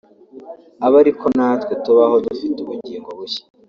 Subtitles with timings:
[0.85, 3.43] abe ari ko natwe tubaho dufite ubugingo bushya